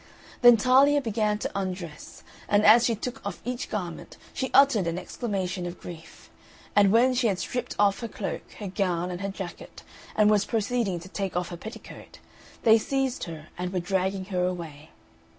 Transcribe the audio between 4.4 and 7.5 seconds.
uttered an exclamation of grief; and when she had